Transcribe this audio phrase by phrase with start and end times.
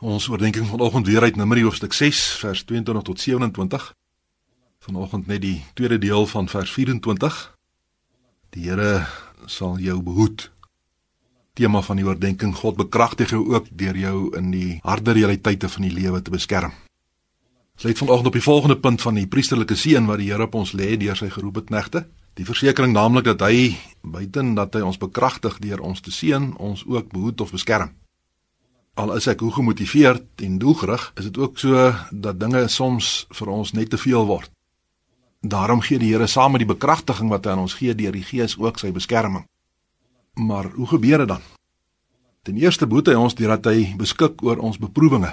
[0.00, 3.94] Ons oordeenking vanoggend weer uit Numeri hoofstuk 6 vers 22 tot 27.
[4.78, 7.40] Vanoggend net die tweede deel van vers 24.
[8.56, 9.04] Die Here
[9.44, 10.46] sal jou behoed.
[11.52, 15.82] Tema van die oordeenking: God bekragtig jou ook deur jou in die harde realiteite van
[15.82, 16.72] die lewe te beskerm.
[17.76, 20.54] Ons lê vanoggend op die volgende punt van die priesterlike seën wat die Here op
[20.54, 22.06] ons lê deur sy geroepe knegte.
[22.40, 26.88] Die versekering naamlik dat hy buiten dat hy ons bekragtig deur ons te seën, ons
[26.88, 27.92] ook behoed of beskerm
[28.94, 33.52] al is ek hoe gemotiveerd en doelgerig, is dit ook so dat dinge soms vir
[33.52, 34.50] ons net te veel word.
[35.40, 38.26] Daarom gee die Here saam met die bekragtiging wat hy aan ons gee deur die
[38.26, 39.46] Gees ook sy beskerming.
[40.36, 41.40] Maar hoe gebeur dit dan?
[42.44, 45.32] Ten eerste boet hy ons deurdat hy beskik oor ons beproewinge.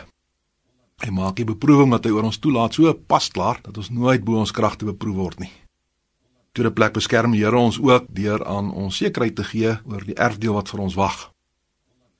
[1.03, 4.39] Hy maak die beproewing wat hy oor ons toelaat so pasklaar dat ons nooit bo
[4.39, 5.51] ons kragte beproef word nie.
[6.55, 10.15] Tweede plek beskerm die Here ons ook deur aan ons sekerheid te gee oor die
[10.15, 11.27] erfdeel wat vir ons wag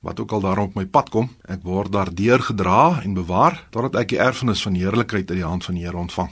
[0.08, 3.98] wat ook al daar op my pad kom, ek word daardeur gedra en bewaar totdat
[4.02, 6.30] ek die erfenis van heerlikheid uit die hand van die Here ontvang.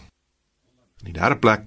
[1.05, 1.67] In die derde plek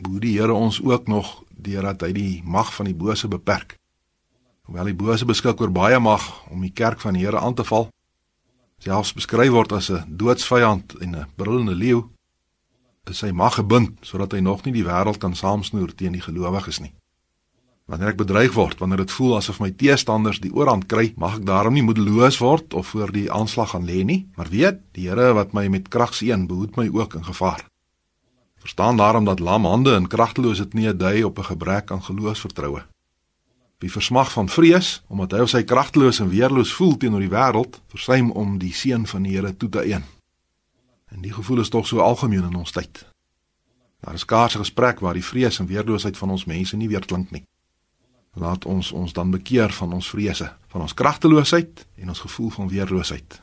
[0.00, 3.76] boer die Here ons ook nog deurdat hy die mag van die bose beperk.
[4.64, 7.66] Hoewel die bose beskik oor baie mag om die kerk van die Here aan te
[7.68, 7.90] val,
[8.80, 12.08] selfs beskryf word as 'n doodsvyand en 'n brullende leeu,
[13.10, 16.80] is sy mag gebind sodat hy nog nie die wêreld kan saamsnoer teen die gelowiges
[16.80, 16.94] nie.
[17.92, 21.42] Wanneer ek bedreig word, wanneer dit voel asof my teestanders die oorhand kry, mag ek
[21.44, 25.34] daarom nie moedeloos word of voor die aanslag gaan lê nie, maar weet, die Here
[25.36, 27.66] wat my met krag seën, behoed my ook in gevaar.
[28.64, 32.82] Verstaan daarom dat lam hande en kragteloosheid nie 'n dui op 'n gebrek aan geloofsvertroue.
[33.80, 37.80] Wie versmag van vrees omdat hy of sy kragteloos en weerloos voel teenoor die wêreld,
[37.88, 40.04] versuim om die seën van die Here toe te eien.
[41.10, 43.06] En die gevoel is tog so algemeen in ons tyd.
[44.00, 47.04] Daar is skaars 'n gesprek waar die vrees en weerloosheid van ons mense nie weer
[47.06, 47.44] klink nie
[48.34, 52.68] laat ons ons dan bekeer van ons vrese, van ons kragteloosheid en ons gevoel van
[52.68, 53.40] weerloosheid.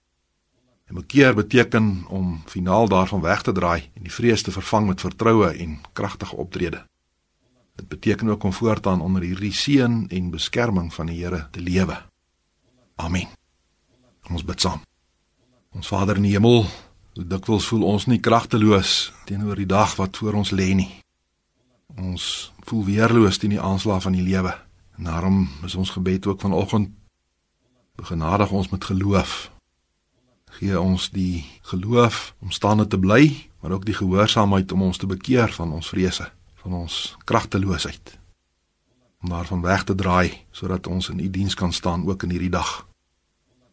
[0.90, 5.02] En bekeer beteken om finaal daarvan weg te draai en die vrees te vervang met
[5.02, 6.86] vertroue en kragtige optrede.
[7.76, 12.02] Dit beteken ook om voortaan onder hierdie seën en beskerming van die Here te lewe.
[12.96, 13.28] Amen.
[14.30, 14.82] Ons bid saam.
[15.70, 16.66] Ons Vader in die hemel,
[17.14, 20.90] dikwels voel ons nie kragteloos teenoor die dag wat voor ons lê nie.
[21.98, 24.56] Ons voel weerloos teen die aanslag van die lewe.
[25.00, 26.90] Daarom is ons gebed ook vanoggend
[27.96, 29.52] begenadig ons met geloof.
[30.60, 35.08] Gee ons die geloof om staande te bly, maar ook die gehoorsaamheid om ons te
[35.08, 38.18] bekeer van ons vrese, van ons kragteloosheid.
[39.22, 42.56] Om daarvan weg te draai sodat ons in u diens kan staan ook in hierdie
[42.56, 42.88] dag.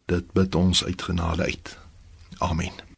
[0.06, 1.78] Dit bid ons uit genade uit.
[2.38, 2.95] Amen.